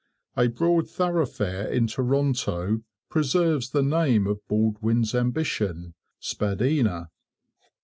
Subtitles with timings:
[0.35, 7.11] A broad thoroughfare in Toronto preserves the name of Baldwin's ambition, 'Spadina.'